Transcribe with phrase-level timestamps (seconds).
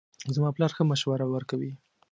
[0.35, 1.71] زما پلار ښه مشوره ورکوي